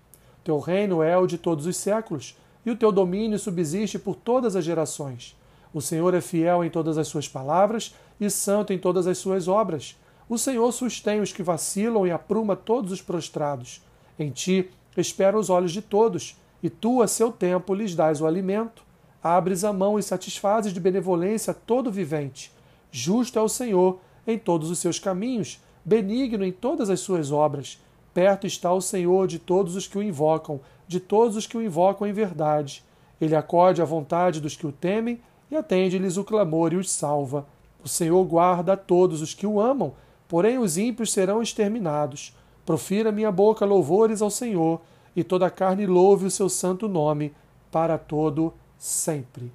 Teu 0.44 0.60
reino 0.60 1.02
é 1.02 1.18
o 1.18 1.28
de 1.28 1.38
todos 1.38 1.66
os 1.66 1.78
séculos, 1.78 2.38
e 2.66 2.72
o 2.72 2.76
teu 2.76 2.92
domínio 2.92 3.40
subsiste 3.40 3.98
por 3.98 4.16
todas 4.16 4.56
as 4.56 4.64
gerações. 4.64 5.36
O 5.74 5.82
Senhor 5.82 6.14
é 6.14 6.22
fiel 6.22 6.64
em 6.64 6.70
todas 6.70 6.98
as 6.98 7.08
suas 7.08 7.28
palavras 7.28 7.94
e 8.20 8.30
santo 8.30 8.74
em 8.74 8.80
todas 8.80 9.08
as 9.08 9.18
suas 9.18 9.48
obras. 9.48 9.96
O 10.30 10.38
Senhor 10.38 10.72
sustém 10.72 11.22
os 11.22 11.32
que 11.32 11.44
vacilam 11.44 12.06
e 12.06 12.12
apruma 12.12 12.56
todos 12.56 12.92
os 12.92 13.02
prostrados. 13.02 13.82
Em 14.20 14.32
ti 14.32 14.70
esperam 14.96 15.40
os 15.40 15.50
olhos 15.50 15.72
de 15.72 15.82
todos, 15.82 16.36
e 16.62 16.70
tu, 16.70 17.02
a 17.02 17.08
seu 17.08 17.32
tempo, 17.32 17.74
lhes 17.74 17.96
dás 17.96 18.20
o 18.20 18.26
alimento. 18.26 18.84
Abres 19.24 19.64
a 19.64 19.72
mão 19.72 19.98
e 19.98 20.04
satisfazes 20.04 20.74
de 20.74 20.80
benevolência 20.80 21.54
todo 21.54 21.92
vivente. 21.92 22.52
Justo 22.92 23.38
é 23.38 23.42
o 23.42 23.50
Senhor 23.50 24.00
em 24.26 24.38
todos 24.38 24.70
os 24.70 24.80
seus 24.80 25.00
caminhos, 25.00 25.62
benigno 25.88 26.44
em 26.44 26.52
todas 26.52 26.90
as 26.90 27.00
suas 27.00 27.32
obras. 27.32 27.82
Perto 28.14 28.46
está 28.46 28.74
o 28.74 28.82
Senhor 28.82 29.26
de 29.26 29.40
todos 29.40 29.74
os 29.74 29.88
que 29.88 29.98
o 29.98 30.04
invocam, 30.04 30.60
de 30.86 31.00
todos 31.00 31.38
os 31.38 31.48
que 31.48 31.56
o 31.56 31.62
invocam 31.62 32.06
em 32.06 32.12
verdade. 32.12 32.84
Ele 33.22 33.38
acode 33.38 33.82
à 33.82 33.86
vontade 33.86 34.42
dos 34.42 34.58
que 34.58 34.68
o 34.68 34.72
temem 34.72 35.22
e 35.50 35.56
atende-lhes 35.56 36.18
o 36.18 36.26
clamor 36.26 36.74
e 36.74 36.76
os 36.76 36.92
salva. 36.92 37.48
O 37.82 37.88
Senhor 37.88 38.22
guarda 38.26 38.74
a 38.74 38.78
todos 38.78 39.22
os 39.22 39.34
que 39.34 39.48
o 39.48 39.62
amam, 39.62 39.94
porém 40.28 40.58
os 40.58 40.78
ímpios 40.78 41.14
serão 41.14 41.42
exterminados. 41.42 42.36
Profira 42.66 43.10
minha 43.10 43.32
boca 43.32 43.64
louvores 43.64 44.22
ao 44.22 44.30
Senhor, 44.30 44.82
e 45.16 45.24
toda 45.24 45.46
a 45.48 45.50
carne 45.50 45.86
louve 45.86 46.26
o 46.26 46.32
seu 46.32 46.50
santo 46.50 46.90
nome, 46.90 47.34
para 47.72 47.98
todo 47.98 48.54
sempre. 48.78 49.52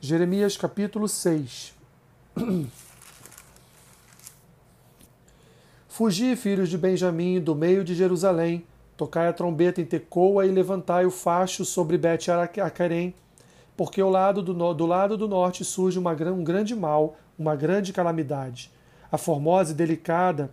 Jeremias 0.00 0.56
capítulo 0.56 1.06
6 1.08 1.74
Fugi, 5.96 6.36
filhos 6.36 6.68
de 6.68 6.76
Benjamim, 6.76 7.40
do 7.40 7.54
meio 7.54 7.82
de 7.82 7.94
Jerusalém, 7.94 8.66
tocai 8.98 9.28
a 9.28 9.32
trombeta 9.32 9.80
em 9.80 9.84
Tecoa 9.86 10.44
e 10.44 10.50
levantai 10.50 11.06
o 11.06 11.10
facho 11.10 11.64
sobre 11.64 11.96
Bet-Acarém, 11.96 13.14
porque 13.74 14.02
ao 14.02 14.10
lado 14.10 14.42
do, 14.42 14.74
do 14.74 14.84
lado 14.84 15.16
do 15.16 15.26
norte 15.26 15.64
surge 15.64 15.98
uma, 15.98 16.12
um 16.12 16.44
grande 16.44 16.76
mal, 16.76 17.16
uma 17.38 17.56
grande 17.56 17.94
calamidade. 17.94 18.70
a 19.10 19.16
formosa 19.16 19.72
e 19.72 19.74
delicada, 19.74 20.50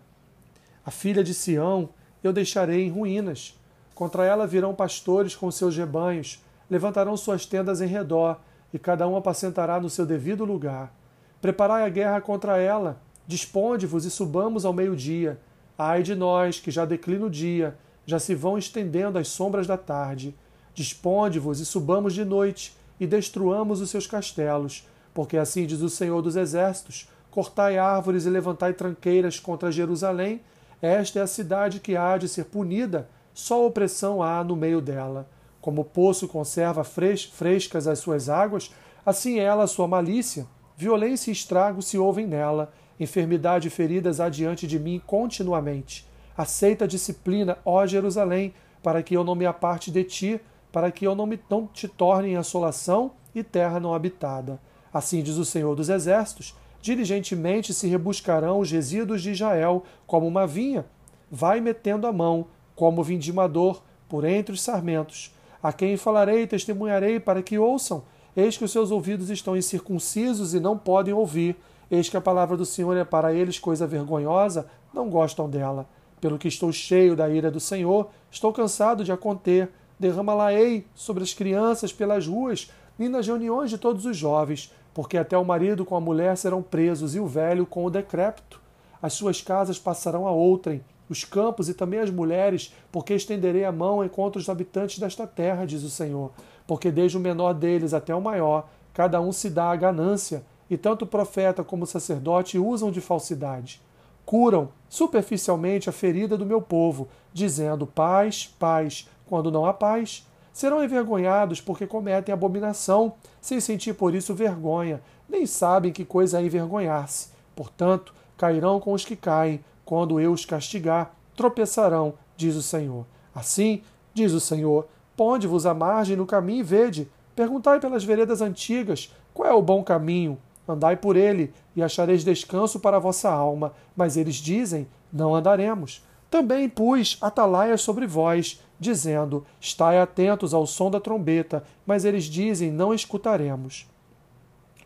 a 0.85 0.89
filha 0.89 1.21
de 1.21 1.33
Sião, 1.33 1.89
eu 2.23 2.31
deixarei 2.31 2.85
em 2.85 2.89
ruínas. 2.89 3.59
Contra 3.93 4.23
ela 4.23 4.47
virão 4.47 4.73
pastores 4.73 5.35
com 5.35 5.51
seus 5.51 5.75
rebanhos, 5.75 6.41
levantarão 6.69 7.17
suas 7.17 7.45
tendas 7.45 7.81
em 7.81 7.87
redor, 7.87 8.39
e 8.73 8.79
cada 8.79 9.05
um 9.09 9.17
apacentará 9.17 9.77
no 9.77 9.89
seu 9.89 10.05
devido 10.05 10.45
lugar. 10.45 10.95
Preparai 11.41 11.83
a 11.83 11.89
guerra 11.89 12.21
contra 12.21 12.57
ela, 12.59 12.97
disponde-vos 13.27 14.05
e 14.05 14.11
subamos 14.11 14.65
ao 14.65 14.73
meio-dia. 14.73 15.39
Ai 15.77 16.03
de 16.03 16.15
nós, 16.15 16.59
que 16.59 16.71
já 16.71 16.85
declina 16.85 17.25
o 17.25 17.29
dia, 17.29 17.77
já 18.05 18.19
se 18.19 18.35
vão 18.35 18.57
estendendo 18.57 19.17
as 19.17 19.27
sombras 19.27 19.67
da 19.67 19.77
tarde. 19.77 20.35
Disponde-vos 20.73 21.59
e 21.59 21.65
subamos 21.65 22.13
de 22.13 22.25
noite, 22.25 22.75
e 22.99 23.07
destruamos 23.07 23.81
os 23.81 23.89
seus 23.89 24.07
castelos, 24.07 24.87
porque 25.13 25.37
assim 25.37 25.65
diz 25.65 25.81
o 25.81 25.89
Senhor 25.89 26.21
dos 26.21 26.35
Exércitos: 26.35 27.09
cortai 27.29 27.77
árvores 27.77 28.25
e 28.25 28.29
levantai 28.29 28.73
tranqueiras 28.73 29.39
contra 29.39 29.71
Jerusalém. 29.71 30.41
Esta 30.81 31.19
é 31.19 31.21
a 31.21 31.27
cidade 31.27 31.79
que 31.79 31.95
há 31.95 32.17
de 32.17 32.27
ser 32.27 32.45
punida, 32.45 33.09
só 33.33 33.65
opressão 33.65 34.21
há 34.21 34.43
no 34.43 34.55
meio 34.55 34.81
dela. 34.81 35.27
Como 35.61 35.81
o 35.81 35.85
poço 35.85 36.27
conserva 36.27 36.83
frescas 36.83 37.87
as 37.87 37.99
suas 37.99 38.27
águas, 38.27 38.71
assim 39.05 39.39
ela 39.39 39.65
sua 39.65 39.87
malícia. 39.87 40.45
Violência 40.75 41.29
e 41.29 41.33
estrago 41.33 41.81
se 41.81 41.97
ouvem 41.97 42.27
nela, 42.27 42.73
enfermidade 43.03 43.67
e 43.67 43.71
feridas 43.71 44.19
adiante 44.19 44.65
de 44.65 44.79
mim 44.79 45.01
continuamente. 45.05 46.07
Aceita 46.35 46.85
a 46.85 46.87
disciplina, 46.87 47.57
ó 47.63 47.85
Jerusalém, 47.85 48.53
para 48.81 49.03
que 49.03 49.15
eu 49.15 49.23
não 49.23 49.35
me 49.35 49.45
aparte 49.45 49.91
de 49.91 50.03
ti, 50.03 50.41
para 50.71 50.91
que 50.91 51.05
eu 51.05 51.13
não, 51.13 51.27
me, 51.27 51.39
não 51.49 51.67
te 51.67 51.87
torne 51.87 52.29
em 52.29 52.35
assolação 52.35 53.11
e 53.35 53.43
terra 53.43 53.79
não 53.79 53.93
habitada. 53.93 54.59
Assim 54.91 55.21
diz 55.21 55.37
o 55.37 55.45
Senhor 55.45 55.75
dos 55.75 55.89
Exércitos: 55.89 56.55
diligentemente 56.81 57.73
se 57.73 57.87
rebuscarão 57.87 58.59
os 58.59 58.71
resíduos 58.71 59.21
de 59.21 59.31
Israel 59.31 59.83
como 60.05 60.27
uma 60.27 60.45
vinha. 60.45 60.85
Vai 61.31 61.61
metendo 61.61 62.05
a 62.05 62.11
mão, 62.11 62.47
como 62.75 63.03
vindimador, 63.03 63.81
por 64.09 64.25
entre 64.25 64.53
os 64.53 64.61
sarmentos. 64.61 65.33
A 65.61 65.71
quem 65.71 65.95
falarei 65.95 66.43
e 66.43 66.47
testemunharei 66.47 67.19
para 67.19 67.41
que 67.41 67.57
ouçam. 67.57 68.03
Eis 68.35 68.57
que 68.57 68.65
os 68.65 68.71
seus 68.71 68.91
ouvidos 68.91 69.29
estão 69.29 69.55
incircuncisos 69.55 70.53
e 70.53 70.59
não 70.59 70.77
podem 70.77 71.13
ouvir. 71.13 71.55
Eis 71.93 72.09
que 72.09 72.17
a 72.17 72.21
palavra 72.21 72.57
do 72.57 72.65
Senhor 72.65 72.97
é 72.97 73.05
para 73.05 73.35
eles 73.35 73.59
coisa 73.59 73.85
vergonhosa, 73.85 74.65
não 74.91 75.11
gostam 75.11 75.47
dela. 75.47 75.87
Pelo 76.19 76.39
que 76.39 76.47
estou 76.47 76.71
cheio 76.71 77.15
da 77.15 77.29
ira 77.29 77.51
do 77.51 77.59
Senhor, 77.59 78.09
estou 78.31 78.51
cansado 78.51 79.03
de 79.03 79.11
a 79.11 79.15
conter. 79.15 79.69
Derrama-la-ei 79.99 80.87
sobre 80.95 81.21
as 81.21 81.35
crianças 81.35 81.93
pelas 81.93 82.25
ruas 82.25 82.71
e 82.97 83.07
nas 83.07 83.27
reuniões 83.27 83.69
de 83.69 83.77
todos 83.77 84.07
os 84.07 84.17
jovens, 84.17 84.73
porque 84.91 85.19
até 85.19 85.37
o 85.37 85.45
marido 85.45 85.85
com 85.85 85.95
a 85.95 86.01
mulher 86.01 86.35
serão 86.35 86.63
presos 86.63 87.13
e 87.13 87.19
o 87.19 87.27
velho 87.27 87.63
com 87.63 87.85
o 87.85 87.91
decrépito. 87.91 88.59
As 88.99 89.13
suas 89.13 89.39
casas 89.39 89.77
passarão 89.77 90.25
a 90.25 90.31
outrem, 90.31 90.83
os 91.07 91.23
campos 91.23 91.69
e 91.69 91.75
também 91.75 91.99
as 91.99 92.09
mulheres, 92.09 92.73
porque 92.91 93.13
estenderei 93.13 93.65
a 93.65 93.71
mão 93.71 94.09
contra 94.09 94.39
os 94.39 94.49
habitantes 94.49 94.97
desta 94.97 95.27
terra, 95.27 95.63
diz 95.63 95.83
o 95.83 95.91
Senhor. 95.91 96.31
Porque 96.65 96.89
desde 96.89 97.17
o 97.17 97.21
menor 97.21 97.53
deles 97.53 97.93
até 97.93 98.15
o 98.15 98.19
maior, 98.19 98.67
cada 98.95 99.21
um 99.21 99.31
se 99.31 99.47
dá 99.47 99.69
a 99.69 99.75
ganância, 99.75 100.43
e 100.69 100.77
tanto 100.77 101.03
o 101.03 101.07
profeta 101.07 101.63
como 101.63 101.83
o 101.83 101.87
sacerdote 101.87 102.57
usam 102.57 102.91
de 102.91 103.01
falsidade. 103.01 103.81
Curam 104.25 104.69
superficialmente 104.87 105.89
a 105.89 105.93
ferida 105.93 106.37
do 106.37 106.45
meu 106.45 106.61
povo, 106.61 107.07
dizendo 107.33 107.85
paz, 107.85 108.53
paz, 108.57 109.07
quando 109.25 109.51
não 109.51 109.65
há 109.65 109.73
paz. 109.73 110.25
Serão 110.53 110.83
envergonhados 110.83 111.59
porque 111.59 111.87
cometem 111.87 112.31
abominação, 112.31 113.13
sem 113.41 113.59
sentir 113.59 113.93
por 113.93 114.13
isso 114.13 114.35
vergonha, 114.35 115.01
nem 115.27 115.45
sabem 115.45 115.91
que 115.91 116.05
coisa 116.05 116.39
é 116.39 116.45
envergonhar-se. 116.45 117.29
Portanto, 117.55 118.13
cairão 118.37 118.79
com 118.79 118.93
os 118.93 119.03
que 119.03 119.15
caem, 119.15 119.63
quando 119.83 120.19
eu 120.19 120.31
os 120.31 120.45
castigar, 120.45 121.13
tropeçarão, 121.35 122.13
diz 122.37 122.55
o 122.55 122.61
Senhor. 122.61 123.05
Assim, 123.33 123.81
diz 124.13 124.31
o 124.31 124.39
Senhor, 124.39 124.87
ponde-vos 125.17 125.65
à 125.65 125.73
margem 125.73 126.15
no 126.15 126.25
caminho 126.25 126.59
e 126.59 126.63
vede, 126.63 127.11
perguntai 127.35 127.79
pelas 127.79 128.03
veredas 128.03 128.41
antigas, 128.41 129.11
qual 129.33 129.49
é 129.49 129.53
o 129.53 129.61
bom 129.61 129.83
caminho? 129.83 130.37
Andai 130.67 130.95
por 130.95 131.15
ele, 131.15 131.53
e 131.75 131.83
achareis 131.83 132.23
descanso 132.23 132.79
para 132.79 132.97
a 132.97 132.99
vossa 132.99 133.29
alma. 133.29 133.73
Mas 133.95 134.17
eles 134.17 134.35
dizem: 134.35 134.87
Não 135.11 135.35
andaremos. 135.35 136.03
Também 136.29 136.67
pus 136.69 137.17
atalaias 137.21 137.81
sobre 137.81 138.07
vós, 138.07 138.61
dizendo: 138.79 139.45
Estai 139.59 139.99
atentos 139.99 140.53
ao 140.53 140.65
som 140.65 140.89
da 140.89 140.99
trombeta. 140.99 141.63
Mas 141.85 142.05
eles 142.05 142.25
dizem: 142.25 142.71
Não 142.71 142.93
escutaremos. 142.93 143.87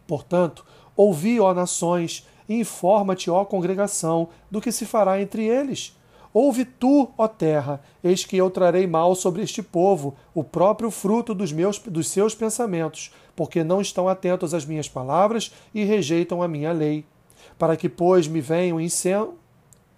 Portanto, 0.08 0.66
ouvi, 0.96 1.40
ó 1.40 1.54
nações, 1.54 2.26
Informa-te, 2.50 3.30
ó 3.30 3.44
congregação, 3.44 4.30
do 4.50 4.62
que 4.62 4.72
se 4.72 4.86
fará 4.86 5.22
entre 5.22 5.46
eles. 5.46 5.98
Ouve 6.34 6.66
tu, 6.66 7.10
ó 7.18 7.28
terra, 7.28 7.82
eis 8.04 8.26
que 8.26 8.38
eu 8.38 8.50
trarei 8.50 8.86
mal 8.86 9.16
sobre 9.16 9.42
este 9.42 9.64
povo, 9.64 10.16
o 10.34 10.44
próprio 10.44 10.92
fruto 10.92 11.34
dos, 11.34 11.52
meus, 11.52 11.80
dos 11.80 12.08
seus 12.10 12.36
pensamentos, 12.36 13.14
porque 13.36 13.64
não 13.64 13.82
estão 13.82 14.08
atentos 14.08 14.54
às 14.54 14.66
minhas 14.66 14.90
palavras 14.90 15.54
e 15.74 15.84
rejeitam 15.84 16.44
a 16.44 16.48
minha 16.48 16.72
lei. 16.72 17.06
Para 17.58 17.76
que, 17.76 17.90
pois, 17.90 18.28
me 18.28 18.42
venha 18.42 18.76
o 18.76 18.82
incenso, 18.82 19.34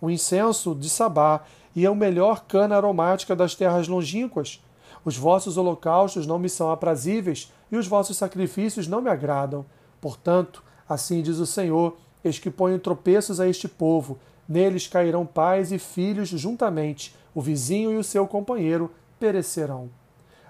o 0.01 0.09
incenso 0.09 0.75
de 0.75 0.89
Sabá 0.89 1.41
e 1.75 1.85
a 1.85 1.93
melhor 1.93 2.45
cana 2.45 2.75
aromática 2.75 3.35
das 3.35 3.55
terras 3.55 3.87
longínquas. 3.87 4.63
Os 5.03 5.17
vossos 5.17 5.57
holocaustos 5.57 6.27
não 6.27 6.39
me 6.39 6.49
são 6.49 6.71
aprazíveis 6.71 7.51
e 7.71 7.77
os 7.77 7.87
vossos 7.87 8.17
sacrifícios 8.17 8.87
não 8.87 9.01
me 9.01 9.09
agradam. 9.09 9.65
Portanto, 9.99 10.63
assim 10.87 11.21
diz 11.21 11.37
o 11.37 11.45
Senhor, 11.45 11.97
Eis 12.23 12.37
que 12.37 12.49
ponho 12.49 12.77
tropeços 12.79 13.39
a 13.39 13.47
este 13.47 13.67
povo, 13.67 14.19
neles 14.49 14.87
cairão 14.87 15.27
pais 15.27 15.71
e 15.71 15.77
filhos 15.77 16.29
juntamente, 16.29 17.15
o 17.35 17.41
vizinho 17.41 17.91
e 17.91 17.97
o 17.97 18.03
seu 18.03 18.25
companheiro 18.25 18.91
perecerão. 19.19 19.89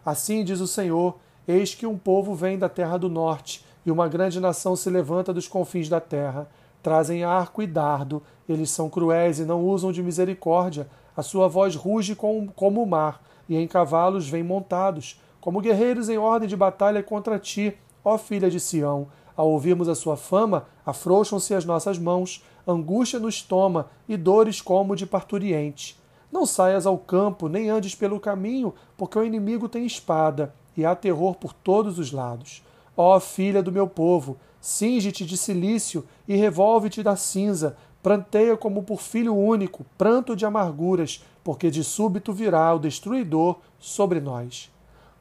Assim 0.05 0.45
diz 0.45 0.61
o 0.61 0.67
Senhor: 0.67 1.17
Eis 1.45 1.75
que 1.75 1.85
um 1.85 1.97
povo 1.97 2.33
vem 2.33 2.57
da 2.57 2.69
terra 2.69 2.97
do 2.97 3.09
norte, 3.09 3.65
e 3.85 3.91
uma 3.91 4.07
grande 4.07 4.39
nação 4.39 4.75
se 4.75 4.89
levanta 4.89 5.33
dos 5.33 5.47
confins 5.47 5.89
da 5.89 5.99
terra. 5.99 6.49
Trazem 6.81 7.25
arco 7.25 7.61
e 7.61 7.67
dardo, 7.67 8.23
eles 8.47 8.71
são 8.71 8.89
cruéis 8.89 9.39
e 9.39 9.45
não 9.45 9.65
usam 9.65 9.91
de 9.91 10.01
misericórdia. 10.01 10.87
A 11.15 11.21
sua 11.21 11.49
voz 11.49 11.75
ruge 11.75 12.15
como 12.15 12.83
o 12.83 12.87
mar, 12.87 13.21
e 13.49 13.57
em 13.57 13.67
cavalos 13.67 14.29
vêm 14.29 14.43
montados, 14.43 15.19
como 15.41 15.59
guerreiros 15.59 16.07
em 16.07 16.17
ordem 16.17 16.47
de 16.47 16.55
batalha 16.55 17.03
contra 17.03 17.37
ti, 17.37 17.75
ó 18.03 18.17
filha 18.17 18.49
de 18.49 18.59
Sião. 18.59 19.07
Ao 19.39 19.49
ouvirmos 19.49 19.87
a 19.87 19.95
sua 19.95 20.17
fama, 20.17 20.65
afrouxam-se 20.85 21.55
as 21.55 21.63
nossas 21.63 21.97
mãos, 21.97 22.43
angústia 22.67 23.21
nos 23.21 23.41
toma 23.41 23.89
e 24.05 24.17
dores 24.17 24.59
como 24.59 24.97
de 24.97 25.05
parturiente. 25.05 25.97
Não 26.29 26.45
saias 26.45 26.85
ao 26.85 26.97
campo, 26.97 27.47
nem 27.47 27.69
andes 27.69 27.95
pelo 27.95 28.19
caminho, 28.19 28.73
porque 28.97 29.17
o 29.17 29.23
inimigo 29.23 29.69
tem 29.69 29.85
espada, 29.85 30.53
e 30.75 30.85
há 30.85 30.93
terror 30.93 31.35
por 31.35 31.53
todos 31.53 31.97
os 31.97 32.11
lados. 32.11 32.61
Ó 32.97 33.17
filha 33.17 33.63
do 33.63 33.71
meu 33.71 33.87
povo, 33.87 34.35
cinge-te 34.59 35.25
de 35.25 35.37
silício 35.37 36.05
e 36.27 36.35
revolve-te 36.35 37.01
da 37.01 37.15
cinza, 37.15 37.77
pranteia 38.03 38.57
como 38.57 38.83
por 38.83 38.99
filho 38.99 39.33
único, 39.33 39.85
pranto 39.97 40.35
de 40.35 40.45
amarguras, 40.45 41.23
porque 41.45 41.71
de 41.71 41.81
súbito 41.81 42.33
virá 42.33 42.73
o 42.75 42.79
destruidor 42.79 43.59
sobre 43.79 44.19
nós. 44.19 44.69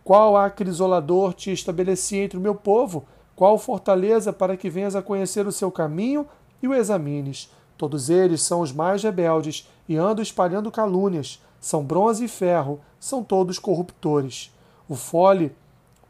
Qual 0.03 0.37
acrisolador 0.37 1.35
te 1.35 1.53
estabeleci 1.53 2.17
entre 2.17 2.37
o 2.37 2.43
meu 2.43 2.57
povo? 2.57 3.07
Qual 3.39 3.57
fortaleza 3.57 4.33
para 4.33 4.57
que 4.57 4.69
venhas 4.69 4.97
a 4.97 5.01
conhecer 5.01 5.47
o 5.47 5.53
seu 5.53 5.71
caminho 5.71 6.27
e 6.61 6.67
o 6.67 6.75
examines? 6.75 7.49
Todos 7.77 8.11
eles 8.11 8.43
são 8.43 8.63
os 8.63 8.73
mais 8.73 9.01
rebeldes 9.05 9.69
e 9.89 9.97
andam 9.97 10.25
espalhando 10.25 10.73
calúnias. 10.73 11.41
São 11.61 11.85
bronze 11.85 12.25
e 12.25 12.29
ferro, 12.29 12.81
são 12.99 13.23
todos 13.23 13.61
corruptores. 13.61 14.53
O 14.89 14.97
fole 14.97 15.55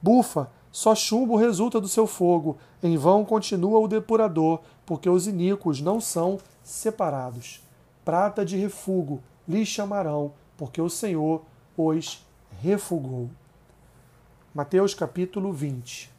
bufa, 0.01 0.51
só 0.73 0.95
chumbo 0.95 1.37
resulta 1.37 1.79
do 1.79 1.87
seu 1.87 2.07
fogo. 2.07 2.57
Em 2.83 2.97
vão 2.97 3.27
continua 3.27 3.79
o 3.79 3.87
depurador, 3.87 4.61
porque 4.87 5.11
os 5.11 5.27
iníquos 5.27 5.83
não 5.83 6.01
são 6.01 6.39
separados. 6.63 7.63
Prata 8.07 8.43
de 8.43 8.57
refúgio 8.57 9.21
lhes 9.47 9.69
chamarão, 9.69 10.33
porque 10.57 10.81
o 10.81 10.89
Senhor 10.89 11.43
os 11.77 12.25
refugou. 12.63 13.29
Mateus 14.55 14.95
capítulo 14.95 15.53
20 15.53 16.17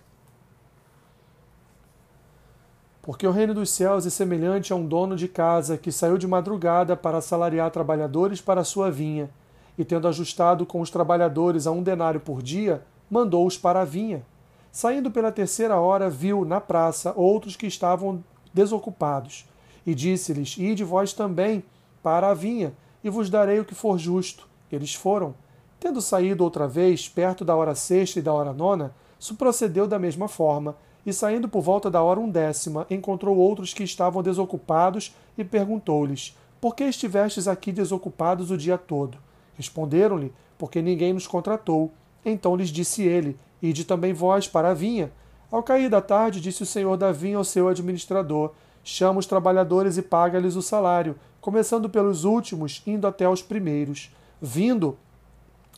Porque 3.09 3.25
o 3.25 3.31
reino 3.31 3.55
dos 3.55 3.71
céus 3.71 4.05
é 4.05 4.09
semelhante 4.11 4.71
a 4.71 4.75
um 4.75 4.85
dono 4.85 5.15
de 5.15 5.27
casa 5.27 5.79
que 5.79 5.91
saiu 5.91 6.15
de 6.15 6.27
madrugada 6.27 6.95
para 6.95 7.17
assalariar 7.17 7.71
trabalhadores 7.71 8.39
para 8.39 8.61
a 8.61 8.63
sua 8.63 8.91
vinha, 8.91 9.31
e 9.75 9.83
tendo 9.83 10.07
ajustado 10.07 10.63
com 10.63 10.79
os 10.79 10.91
trabalhadores 10.91 11.65
a 11.65 11.71
um 11.71 11.81
denário 11.81 12.19
por 12.19 12.43
dia, 12.43 12.83
mandou-os 13.09 13.57
para 13.57 13.81
a 13.81 13.83
vinha. 13.83 14.23
Saindo 14.71 15.09
pela 15.09 15.31
terceira 15.31 15.79
hora, 15.79 16.07
viu 16.07 16.45
na 16.45 16.61
praça 16.61 17.11
outros 17.15 17.55
que 17.55 17.65
estavam 17.65 18.23
desocupados, 18.53 19.49
e 19.87 19.95
disse-lhes: 19.95 20.55
Ide 20.59 20.83
vós 20.83 21.11
também 21.11 21.63
para 22.03 22.29
a 22.29 22.35
vinha, 22.35 22.73
e 23.03 23.09
vos 23.09 23.27
darei 23.27 23.59
o 23.59 23.65
que 23.65 23.73
for 23.73 23.97
justo. 23.97 24.47
Eles 24.71 24.93
foram. 24.93 25.33
Tendo 25.79 25.99
saído 25.99 26.43
outra 26.43 26.67
vez, 26.67 27.09
perto 27.09 27.43
da 27.43 27.55
hora 27.55 27.73
sexta 27.73 28.19
e 28.19 28.21
da 28.21 28.31
hora 28.31 28.53
nona, 28.53 28.93
procedeu 29.35 29.87
da 29.87 29.97
mesma 29.97 30.27
forma 30.27 30.75
e 31.05 31.13
saindo 31.13 31.47
por 31.47 31.61
volta 31.61 31.89
da 31.89 32.01
hora 32.01 32.19
undécima, 32.19 32.85
encontrou 32.89 33.37
outros 33.37 33.73
que 33.73 33.83
estavam 33.83 34.21
desocupados 34.21 35.15
e 35.37 35.43
perguntou-lhes: 35.43 36.37
Por 36.59 36.75
que 36.75 36.83
estivestes 36.83 37.47
aqui 37.47 37.71
desocupados 37.71 38.51
o 38.51 38.57
dia 38.57 38.77
todo? 38.77 39.17
Responderam-lhe: 39.55 40.33
Porque 40.57 40.81
ninguém 40.81 41.13
nos 41.13 41.27
contratou. 41.27 41.91
Então 42.23 42.55
lhes 42.55 42.69
disse 42.69 43.03
ele: 43.03 43.37
Ide 43.61 43.85
também 43.85 44.13
vós 44.13 44.47
para 44.47 44.71
a 44.71 44.73
vinha. 44.73 45.11
Ao 45.51 45.63
cair 45.63 45.89
da 45.89 46.01
tarde, 46.01 46.39
disse 46.39 46.63
o 46.63 46.65
senhor 46.65 46.95
da 46.95 47.11
vinha 47.11 47.37
ao 47.37 47.43
seu 47.43 47.67
administrador: 47.67 48.51
Chama 48.83 49.19
os 49.19 49.25
trabalhadores 49.25 49.97
e 49.97 50.01
paga-lhes 50.01 50.55
o 50.55 50.61
salário, 50.61 51.15
começando 51.41 51.89
pelos 51.89 52.23
últimos, 52.23 52.81
indo 52.85 53.07
até 53.07 53.27
os 53.27 53.41
primeiros. 53.41 54.13
Vindo, 54.41 54.97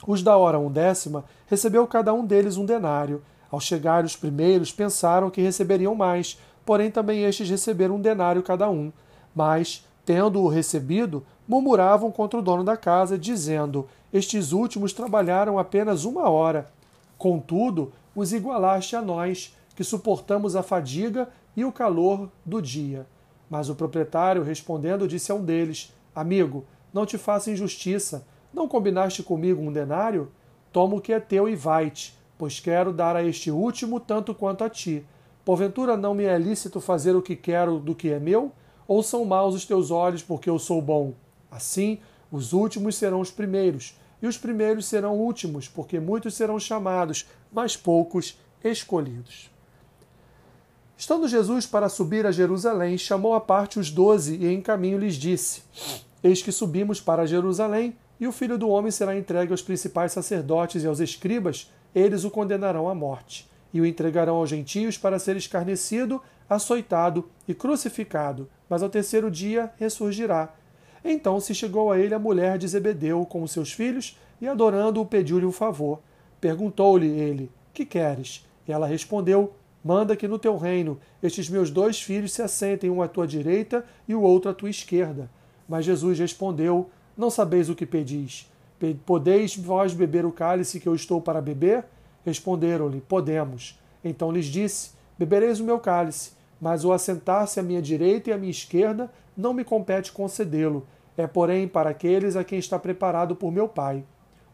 os 0.05 0.21
da 0.21 0.37
hora 0.37 0.59
undécima, 0.59 1.25
recebeu 1.47 1.85
cada 1.87 2.13
um 2.13 2.25
deles 2.25 2.57
um 2.57 2.65
denário. 2.65 3.21
Ao 3.51 3.59
chegar 3.59 4.05
os 4.05 4.15
primeiros, 4.15 4.71
pensaram 4.71 5.29
que 5.29 5.41
receberiam 5.41 5.93
mais, 5.93 6.39
porém 6.65 6.89
também 6.89 7.25
estes 7.25 7.49
receberam 7.49 7.95
um 7.95 8.01
denário 8.01 8.41
cada 8.41 8.69
um. 8.69 8.93
Mas, 9.35 9.85
tendo-o 10.05 10.47
recebido, 10.47 11.25
murmuravam 11.47 12.11
contra 12.11 12.39
o 12.39 12.41
dono 12.41 12.63
da 12.63 12.77
casa, 12.77 13.17
dizendo: 13.17 13.87
Estes 14.13 14.53
últimos 14.53 14.93
trabalharam 14.93 15.59
apenas 15.59 16.05
uma 16.05 16.29
hora. 16.29 16.71
Contudo, 17.17 17.91
os 18.15 18.31
igualaste 18.31 18.95
a 18.95 19.01
nós, 19.01 19.55
que 19.75 19.83
suportamos 19.83 20.55
a 20.55 20.63
fadiga 20.63 21.27
e 21.55 21.65
o 21.65 21.71
calor 21.71 22.29
do 22.45 22.61
dia. 22.61 23.05
Mas 23.49 23.69
o 23.69 23.75
proprietário, 23.75 24.43
respondendo, 24.43 25.07
disse 25.07 25.29
a 25.29 25.35
um 25.35 25.43
deles: 25.43 25.93
Amigo, 26.15 26.65
não 26.93 27.05
te 27.05 27.17
faça 27.17 27.51
injustiça. 27.51 28.25
Não 28.53 28.67
combinaste 28.67 29.23
comigo 29.23 29.61
um 29.61 29.71
denário? 29.71 30.31
Toma 30.71 30.95
o 30.95 31.01
que 31.01 31.11
é 31.11 31.19
teu 31.19 31.49
e 31.49 31.55
vai-te, 31.55 32.17
pois 32.41 32.59
quero 32.59 32.91
dar 32.91 33.15
a 33.15 33.23
este 33.23 33.51
último 33.51 33.99
tanto 33.99 34.33
quanto 34.33 34.63
a 34.63 34.69
ti. 34.69 35.05
Porventura 35.45 35.95
não 35.95 36.15
me 36.15 36.23
é 36.23 36.39
lícito 36.39 36.81
fazer 36.81 37.15
o 37.15 37.21
que 37.21 37.35
quero 37.35 37.77
do 37.77 37.93
que 37.93 38.09
é 38.09 38.19
meu? 38.19 38.51
Ou 38.87 39.03
são 39.03 39.23
maus 39.23 39.53
os 39.53 39.63
teus 39.63 39.91
olhos 39.91 40.23
porque 40.23 40.49
eu 40.49 40.57
sou 40.57 40.81
bom? 40.81 41.13
Assim, 41.51 41.99
os 42.31 42.51
últimos 42.51 42.95
serão 42.95 43.19
os 43.19 43.29
primeiros, 43.29 43.95
e 44.19 44.25
os 44.25 44.39
primeiros 44.39 44.87
serão 44.87 45.19
últimos, 45.19 45.67
porque 45.67 45.99
muitos 45.99 46.33
serão 46.33 46.59
chamados, 46.59 47.27
mas 47.53 47.77
poucos 47.77 48.39
escolhidos. 48.63 49.51
Estando 50.97 51.27
Jesus 51.27 51.67
para 51.67 51.89
subir 51.89 52.25
a 52.25 52.31
Jerusalém, 52.31 52.97
chamou 52.97 53.35
à 53.35 53.39
parte 53.39 53.79
os 53.79 53.91
doze 53.91 54.35
e 54.35 54.47
em 54.47 54.63
caminho 54.63 54.97
lhes 54.97 55.13
disse: 55.13 55.61
Eis 56.23 56.41
que 56.41 56.51
subimos 56.51 56.99
para 56.99 57.27
Jerusalém, 57.27 57.95
e 58.19 58.25
o 58.25 58.31
filho 58.31 58.57
do 58.57 58.67
homem 58.67 58.89
será 58.89 59.15
entregue 59.15 59.51
aos 59.51 59.61
principais 59.61 60.11
sacerdotes 60.11 60.83
e 60.83 60.87
aos 60.87 60.99
escribas, 60.99 61.69
eles 61.93 62.23
o 62.23 62.31
condenarão 62.31 62.89
à 62.89 62.95
morte, 62.95 63.49
e 63.73 63.79
o 63.79 63.85
entregarão 63.85 64.35
aos 64.35 64.49
gentios 64.49 64.97
para 64.97 65.19
ser 65.19 65.35
escarnecido, 65.37 66.21
açoitado 66.49 67.29
e 67.47 67.53
crucificado, 67.53 68.49
mas 68.69 68.83
ao 68.83 68.89
terceiro 68.89 69.31
dia 69.31 69.71
ressurgirá. 69.77 70.53
Então 71.03 71.39
se 71.39 71.55
chegou 71.55 71.91
a 71.91 71.97
ele 71.97 72.13
a 72.13 72.19
mulher 72.19 72.57
de 72.57 72.67
Zebedeu 72.67 73.25
com 73.25 73.43
os 73.43 73.51
seus 73.51 73.71
filhos, 73.71 74.17
e 74.39 74.47
adorando-o 74.47 75.05
pediu-lhe 75.05 75.45
um 75.45 75.51
favor. 75.51 75.99
Perguntou-lhe 76.39 77.07
ele: 77.07 77.51
Que 77.73 77.85
queres? 77.85 78.45
E 78.67 78.71
ela 78.71 78.87
respondeu: 78.87 79.53
Manda 79.83 80.15
que 80.15 80.27
no 80.27 80.37
teu 80.37 80.57
reino 80.57 80.99
estes 81.21 81.49
meus 81.49 81.69
dois 81.69 82.01
filhos 82.01 82.33
se 82.33 82.41
assentem, 82.41 82.89
um 82.89 83.01
à 83.01 83.07
tua 83.07 83.27
direita 83.27 83.85
e 84.07 84.13
o 84.13 84.21
outro 84.21 84.49
à 84.49 84.53
tua 84.53 84.69
esquerda. 84.69 85.29
Mas 85.67 85.85
Jesus 85.85 86.19
respondeu: 86.19 86.89
Não 87.15 87.29
sabeis 87.29 87.69
o 87.69 87.75
que 87.75 87.85
pedis. 87.85 88.50
Podeis 89.05 89.55
vós 89.55 89.93
beber 89.93 90.25
o 90.25 90.31
cálice 90.31 90.79
que 90.79 90.87
eu 90.87 90.95
estou 90.95 91.21
para 91.21 91.41
beber? 91.41 91.85
Responderam-lhe: 92.25 93.01
Podemos. 93.01 93.79
Então 94.03 94.31
lhes 94.31 94.45
disse: 94.45 94.91
Bebereis 95.17 95.59
o 95.59 95.63
meu 95.63 95.79
cálice, 95.79 96.31
mas 96.59 96.83
o 96.83 96.91
assentar-se 96.91 97.59
à 97.59 97.63
minha 97.63 97.81
direita 97.81 98.29
e 98.29 98.33
à 98.33 98.37
minha 98.37 98.51
esquerda 98.51 99.11
não 99.37 99.53
me 99.53 99.63
compete 99.63 100.11
concedê-lo. 100.11 100.85
É, 101.17 101.27
porém, 101.27 101.67
para 101.67 101.89
aqueles 101.89 102.35
a 102.35 102.43
quem 102.43 102.57
está 102.57 102.79
preparado 102.79 103.35
por 103.35 103.51
meu 103.51 103.67
Pai. 103.67 104.03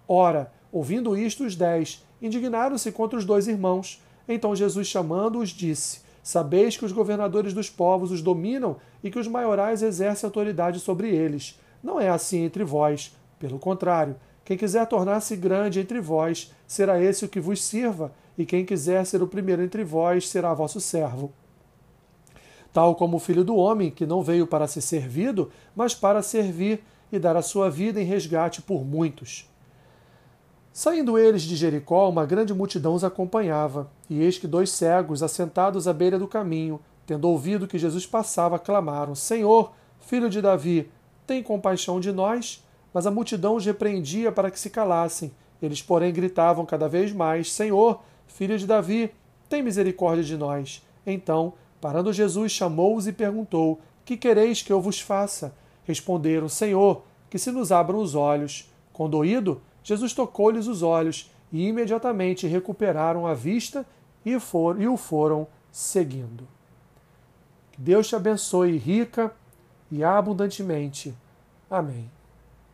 Ora, 0.07 0.51
ouvindo 0.72 1.16
isto, 1.16 1.46
os 1.46 1.55
dez 1.55 2.03
indignaram-se 2.22 2.92
contra 2.92 3.18
os 3.18 3.25
dois 3.25 3.48
irmãos. 3.48 4.03
Então 4.27 4.55
Jesus, 4.55 4.87
chamando-os, 4.87 5.50
disse: 5.50 6.01
Sabeis 6.24 6.75
que 6.75 6.83
os 6.83 6.92
governadores 6.92 7.53
dos 7.53 7.70
povos 7.70 8.11
os 8.11 8.22
dominam 8.22 8.77
e 9.03 9.09
que 9.09 9.20
os 9.20 9.27
maiorais 9.27 9.81
exercem 9.81 10.27
autoridade 10.27 10.79
sobre 10.79 11.09
eles. 11.09 11.59
Não 11.81 12.01
é 12.01 12.09
assim 12.09 12.44
entre 12.44 12.63
vós. 12.63 13.16
Pelo 13.39 13.59
contrário, 13.59 14.15
quem 14.43 14.57
quiser 14.57 14.87
tornar-se 14.87 15.35
grande 15.35 15.79
entre 15.79 16.00
vós, 16.00 16.53
será 16.65 17.01
esse 17.01 17.25
o 17.25 17.29
que 17.29 17.39
vos 17.39 17.61
sirva, 17.61 18.13
e 18.37 18.45
quem 18.45 18.65
quiser 18.65 19.05
ser 19.05 19.21
o 19.21 19.27
primeiro 19.27 19.61
entre 19.61 19.83
vós, 19.83 20.29
será 20.29 20.53
vosso 20.53 20.79
servo. 20.79 21.31
Tal 22.71 22.95
como 22.95 23.17
o 23.17 23.19
filho 23.19 23.43
do 23.43 23.55
homem, 23.55 23.91
que 23.91 24.05
não 24.05 24.21
veio 24.21 24.47
para 24.47 24.67
ser 24.67 24.81
servido, 24.81 25.51
mas 25.75 25.93
para 25.95 26.21
servir 26.21 26.83
e 27.11 27.17
dar 27.19 27.35
a 27.35 27.41
sua 27.41 27.69
vida 27.69 28.01
em 28.01 28.05
resgate 28.05 28.61
por 28.61 28.85
muitos. 28.85 29.50
Saindo 30.71 31.17
eles 31.17 31.41
de 31.41 31.55
Jericó, 31.55 32.07
uma 32.07 32.25
grande 32.25 32.53
multidão 32.53 32.93
os 32.93 33.03
acompanhava, 33.03 33.89
e 34.09 34.21
eis 34.21 34.37
que 34.37 34.45
dois 34.45 34.69
cegos, 34.69 35.23
assentados 35.23 35.87
à 35.87 35.93
beira 35.93 36.19
do 36.19 36.27
caminho, 36.27 36.79
tendo 37.05 37.27
ouvido 37.27 37.67
que 37.67 37.79
Jesus 37.79 38.05
passava, 38.05 38.59
clamaram: 38.59 39.15
Senhor, 39.15 39.73
filho 40.00 40.29
de 40.29 40.39
Davi, 40.39 40.91
tem 41.25 41.41
compaixão 41.41 42.00
de 42.00 42.11
nós? 42.11 42.63
Mas 42.98 43.05
a 43.05 43.12
multidão 43.12 43.53
os 43.53 43.64
repreendia 43.64 44.31
para 44.31 44.50
que 44.50 44.60
se 44.60 44.72
calassem. 44.72 45.31
Eles, 45.62 45.83
porém, 45.83 46.12
gritavam 46.12 46.66
cada 46.66 46.90
vez 46.90 47.14
mais: 47.14 47.53
Senhor, 47.53 48.01
filho 48.25 48.57
de 48.57 48.66
Davi, 48.66 49.12
tem 49.48 49.62
misericórdia 49.62 50.24
de 50.24 50.36
nós. 50.36 50.83
Então, 51.05 51.53
parando 51.79 52.12
Jesus, 52.12 52.51
chamou-os 52.51 53.05
e 53.05 53.14
perguntou: 53.14 53.79
Que 54.03 54.18
quereis 54.18 54.64
que 54.64 54.74
eu 54.74 54.81
vos 54.81 55.00
faça? 55.00 55.53
Responderam: 55.83 56.50
Senhor, 56.50 57.03
que 57.29 57.38
se 57.38 57.51
nos 57.51 57.72
abram 57.72 58.00
os 58.00 58.16
olhos. 58.16 58.68
Condoído, 58.92 59.62
Jesus 59.83 60.12
tocou-lhes 60.16 60.66
os 60.66 60.81
olhos 60.81 61.31
e 61.53 61.68
imediatamente 61.68 62.48
recuperaram 62.48 63.27
a 63.27 63.36
vista 63.36 63.86
e, 64.25 64.40
for, 64.40 64.81
e 64.81 64.88
o 64.88 64.98
foram 64.98 65.46
seguindo. 65.72 66.48
Que 67.74 67.79
Deus 67.79 68.07
te 68.07 68.16
abençoe 68.16 68.75
rica 68.75 69.31
e 69.92 70.03
abundantemente. 70.03 71.16
Amém. 71.70 72.17